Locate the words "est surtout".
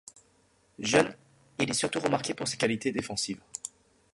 1.69-1.99